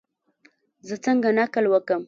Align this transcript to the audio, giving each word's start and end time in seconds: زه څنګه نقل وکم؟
زه 0.87 0.95
څنګه 1.05 1.29
نقل 1.37 1.65
وکم؟ 1.69 1.99